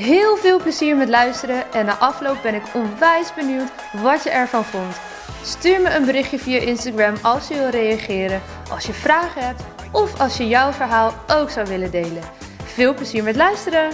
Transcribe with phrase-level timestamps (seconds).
[0.00, 3.70] Heel veel plezier met luisteren en na afloop ben ik onwijs benieuwd
[4.02, 5.00] wat je ervan vond.
[5.42, 9.62] Stuur me een berichtje via Instagram als je wil reageren, als je vragen hebt
[9.92, 12.22] of als je jouw verhaal ook zou willen delen.
[12.64, 13.90] Veel plezier met luisteren!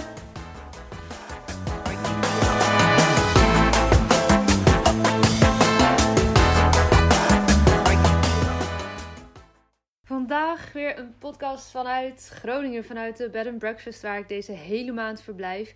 [10.03, 14.91] Vandaag weer een podcast vanuit Groningen, vanuit de Bed and Breakfast waar ik deze hele
[14.91, 15.75] maand verblijf.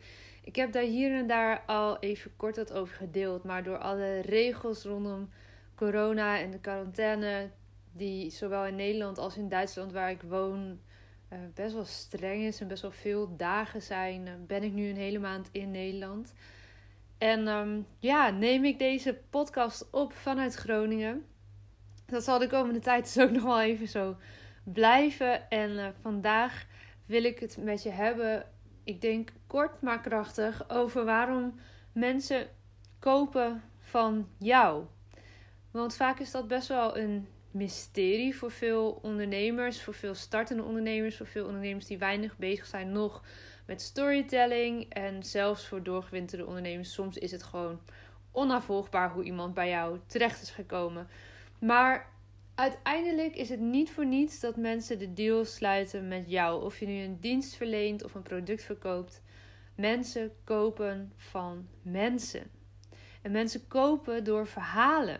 [0.52, 4.20] Ik heb daar hier en daar al even kort wat over gedeeld, maar door alle
[4.20, 5.30] regels rondom
[5.76, 7.49] corona en de quarantaine,
[7.91, 10.79] die zowel in Nederland als in Duitsland, waar ik woon,
[11.34, 14.90] uh, best wel streng is en best wel veel dagen zijn, uh, ben ik nu
[14.90, 16.34] een hele maand in Nederland.
[17.18, 21.26] En um, ja, neem ik deze podcast op vanuit Groningen.
[22.05, 24.16] Dat zal de komende tijd dus ook nog wel even zo
[24.63, 25.49] blijven.
[25.49, 26.66] En uh, vandaag
[27.05, 28.46] wil ik het met je hebben,
[28.84, 31.60] ik denk kort maar krachtig, over waarom
[31.91, 32.48] mensen
[32.99, 34.85] kopen van jou.
[35.71, 41.18] Want vaak is dat best wel een mysterie voor veel ondernemers, voor veel startende ondernemers,
[41.18, 43.23] voor veel ondernemers die weinig bezig zijn nog
[43.65, 44.93] met storytelling.
[44.93, 47.79] En zelfs voor doorgewinterde ondernemers, soms is het gewoon
[48.32, 51.07] onafvolgbaar hoe iemand bij jou terecht is gekomen.
[51.60, 52.10] Maar
[52.55, 56.63] uiteindelijk is het niet voor niets dat mensen de deal sluiten met jou.
[56.63, 59.21] Of je nu een dienst verleent of een product verkoopt.
[59.76, 62.52] Mensen kopen van mensen.
[63.22, 65.19] En mensen kopen door verhalen.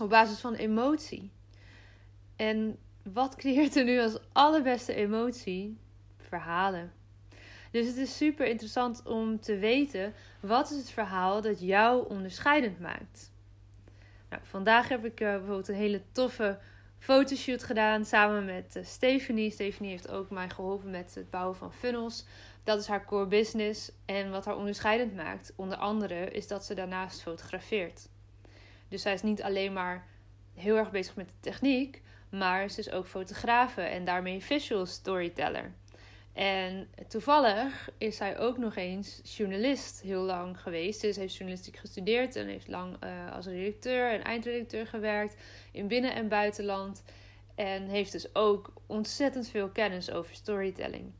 [0.00, 1.30] Op basis van emotie.
[2.36, 5.78] En wat creëert er nu als allerbeste emotie?
[6.16, 6.92] Verhalen.
[7.70, 12.80] Dus het is super interessant om te weten wat is het verhaal dat jou onderscheidend
[12.80, 13.32] maakt.
[14.42, 16.58] Vandaag heb ik uh, bijvoorbeeld een hele toffe
[16.98, 19.50] fotoshoot gedaan samen met uh, Stephanie.
[19.50, 22.24] Stephanie heeft ook mij geholpen met het bouwen van funnels.
[22.64, 23.92] Dat is haar core business.
[24.04, 28.08] En wat haar onderscheidend maakt, onder andere, is dat ze daarnaast fotografeert.
[28.88, 30.06] Dus zij is niet alleen maar
[30.54, 35.72] heel erg bezig met de techniek, maar ze is ook fotografe en daarmee visual storyteller.
[36.32, 41.00] En toevallig is zij ook nog eens journalist heel lang geweest.
[41.00, 45.36] Dus heeft journalistiek gestudeerd en heeft lang uh, als redacteur en eindredacteur gewerkt
[45.72, 47.02] in binnen- en buitenland.
[47.54, 51.12] En heeft dus ook ontzettend veel kennis over storytelling.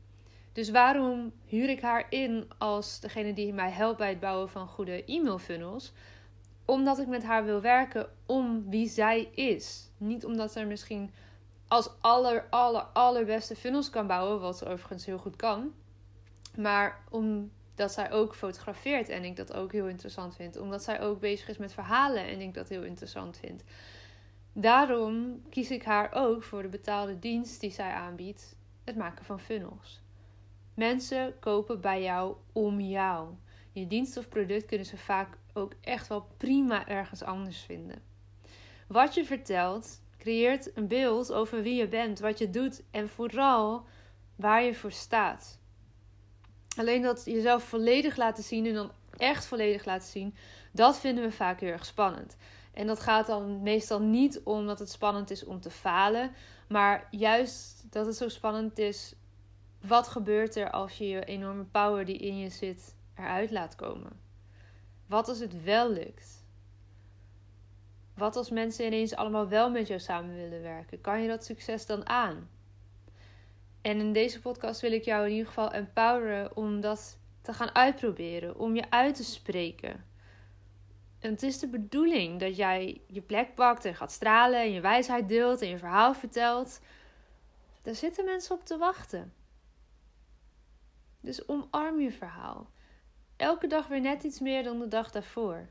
[0.53, 4.67] Dus waarom huur ik haar in als degene die mij helpt bij het bouwen van
[4.67, 5.93] goede e-mail funnels?
[6.65, 9.89] Omdat ik met haar wil werken om wie zij is.
[9.97, 11.11] Niet omdat ze misschien
[11.71, 15.73] als aller, aller, allerbeste funnels kan bouwen, wat overigens heel goed kan.
[16.57, 20.57] Maar omdat zij ook fotografeert en ik dat ook heel interessant vind.
[20.57, 23.63] Omdat zij ook bezig is met verhalen en ik dat heel interessant vind.
[24.53, 29.39] Daarom kies ik haar ook voor de betaalde dienst die zij aanbiedt: het maken van
[29.39, 30.01] funnels.
[30.73, 33.29] Mensen kopen bij jou om jou.
[33.71, 38.01] Je dienst of product kunnen ze vaak ook echt wel prima ergens anders vinden.
[38.87, 43.85] Wat je vertelt creëert een beeld over wie je bent, wat je doet en vooral
[44.35, 45.59] waar je voor staat.
[46.77, 50.35] Alleen dat jezelf volledig laten zien en dan echt volledig laten zien,
[50.71, 52.37] dat vinden we vaak heel erg spannend.
[52.73, 56.31] En dat gaat dan meestal niet omdat het spannend is om te falen,
[56.67, 59.15] maar juist dat het zo spannend is.
[59.81, 64.19] Wat gebeurt er als je je enorme power die in je zit eruit laat komen?
[65.07, 66.40] Wat als het wel lukt?
[68.15, 71.01] Wat als mensen ineens allemaal wel met jou samen willen werken?
[71.01, 72.49] Kan je dat succes dan aan?
[73.81, 77.75] En in deze podcast wil ik jou in ieder geval empoweren om dat te gaan
[77.75, 80.05] uitproberen, om je uit te spreken.
[81.19, 84.81] En het is de bedoeling dat jij je plek pakt en gaat stralen en je
[84.81, 86.81] wijsheid deelt en je verhaal vertelt.
[87.81, 89.33] Daar zitten mensen op te wachten.
[91.19, 92.69] Dus omarm je verhaal.
[93.35, 95.67] Elke dag weer net iets meer dan de dag daarvoor.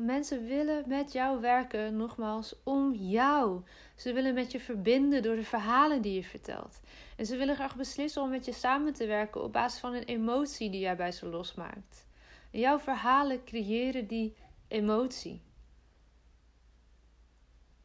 [0.00, 3.62] Mensen willen met jou werken, nogmaals, om jou.
[3.96, 6.80] Ze willen met je verbinden door de verhalen die je vertelt.
[7.16, 10.04] En ze willen graag beslissen om met je samen te werken op basis van een
[10.04, 12.06] emotie die jij bij ze losmaakt.
[12.50, 14.36] Jouw verhalen creëren die
[14.68, 15.42] emotie.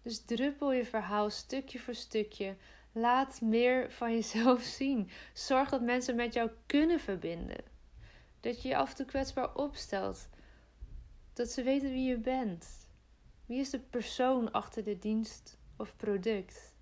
[0.01, 2.56] Dus druppel je verhaal stukje voor stukje.
[2.92, 5.10] Laat meer van jezelf zien.
[5.33, 7.63] Zorg dat mensen met jou kunnen verbinden.
[8.39, 10.27] Dat je je af en toe kwetsbaar opstelt
[11.33, 12.88] Dat ze weten wie je bent.
[13.45, 16.75] Wie is de persoon achter de dienst of product?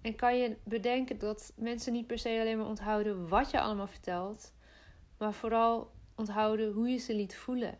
[0.00, 3.86] En kan je bedenken dat mensen niet per se alleen maar onthouden wat je allemaal
[3.86, 4.52] vertelt,
[5.18, 7.78] maar vooral onthouden hoe je ze liet voelen.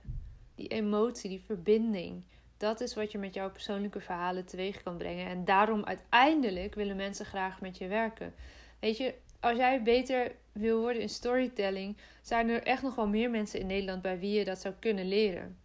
[0.55, 2.25] Die emotie, die verbinding.
[2.57, 5.27] Dat is wat je met jouw persoonlijke verhalen teweeg kan brengen.
[5.27, 8.35] En daarom uiteindelijk willen mensen graag met je werken.
[8.81, 13.31] Weet je, als jij beter wil worden in storytelling, zijn er echt nog wel meer
[13.31, 15.59] mensen in Nederland bij wie je dat zou kunnen leren.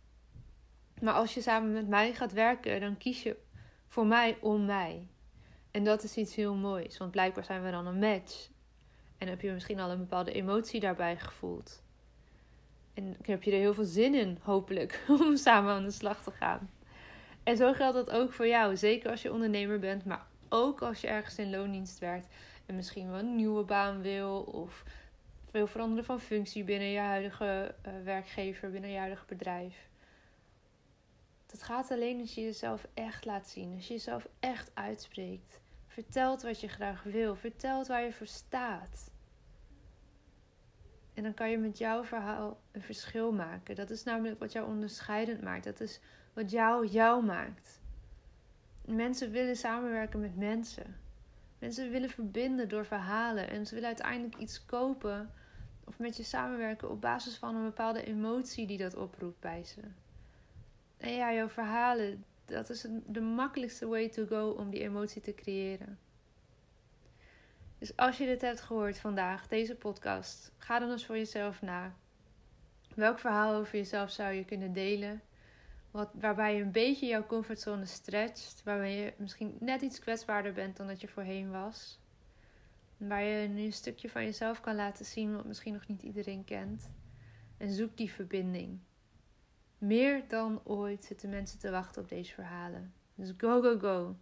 [1.01, 3.37] Maar als je samen met mij gaat werken, dan kies je
[3.87, 5.07] voor mij om mij.
[5.71, 8.49] En dat is iets heel moois, want blijkbaar zijn we dan een match.
[9.17, 11.83] En heb je misschien al een bepaalde emotie daarbij gevoeld.
[12.93, 16.31] En heb je er heel veel zin in, hopelijk, om samen aan de slag te
[16.31, 16.69] gaan.
[17.43, 18.77] En zo geldt dat ook voor jou.
[18.77, 22.27] Zeker als je ondernemer bent, maar ook als je ergens in loondienst werkt.
[22.65, 24.41] En misschien wel een nieuwe baan wil.
[24.41, 24.83] Of
[25.51, 29.89] wil veranderen van functie binnen je huidige uh, werkgever, binnen je huidige bedrijf.
[31.45, 33.75] Dat gaat alleen als je jezelf echt laat zien.
[33.75, 35.59] Als je jezelf echt uitspreekt.
[35.87, 37.35] Vertelt wat je graag wil.
[37.35, 39.11] Vertelt waar je voor staat.
[41.13, 43.75] En dan kan je met jouw verhaal een verschil maken.
[43.75, 45.63] Dat is namelijk wat jou onderscheidend maakt.
[45.63, 45.99] Dat is
[46.33, 47.79] wat jou jou maakt.
[48.85, 50.95] Mensen willen samenwerken met mensen.
[51.59, 53.49] Mensen willen verbinden door verhalen.
[53.49, 55.33] En ze willen uiteindelijk iets kopen
[55.85, 59.81] of met je samenwerken op basis van een bepaalde emotie die dat oproept bij ze.
[60.97, 65.33] En ja, jouw verhalen, dat is de makkelijkste way to go om die emotie te
[65.33, 65.99] creëren.
[67.77, 71.95] Dus als je dit hebt gehoord vandaag, deze podcast, ga dan eens voor jezelf na.
[72.95, 75.21] Welk verhaal over jezelf zou je kunnen delen?
[75.95, 78.61] Wat, waarbij je een beetje jouw comfortzone stretcht.
[78.63, 81.99] Waarbij je misschien net iets kwetsbaarder bent dan dat je voorheen was.
[82.97, 86.43] Waar je nu een stukje van jezelf kan laten zien wat misschien nog niet iedereen
[86.43, 86.89] kent.
[87.57, 88.79] En zoek die verbinding.
[89.77, 92.93] Meer dan ooit zitten mensen te wachten op deze verhalen.
[93.15, 94.15] Dus go, go, go.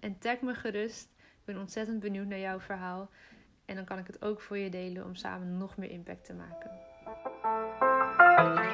[0.00, 1.08] En tag me gerust.
[1.18, 3.10] Ik ben ontzettend benieuwd naar jouw verhaal.
[3.64, 6.34] En dan kan ik het ook voor je delen om samen nog meer impact te
[6.34, 6.70] maken.